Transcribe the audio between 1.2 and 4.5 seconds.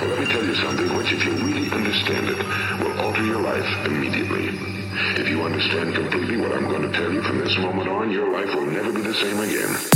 you really understand it, will alter your life immediately.